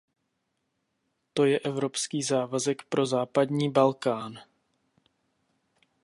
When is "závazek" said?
2.23-2.83